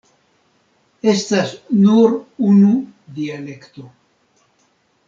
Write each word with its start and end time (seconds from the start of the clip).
Estas 1.11 1.53
nur 1.83 2.17
unu 2.49 2.73
dialekto. 3.21 3.89